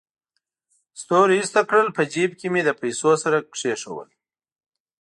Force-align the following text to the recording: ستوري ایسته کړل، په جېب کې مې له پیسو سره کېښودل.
ستوري 1.01 1.35
ایسته 1.39 1.61
کړل، 1.69 1.87
په 1.97 2.03
جېب 2.13 2.31
کې 2.39 2.47
مې 2.53 2.61
له 2.67 2.73
پیسو 2.81 3.11
سره 3.23 3.37
کېښودل. 3.53 4.09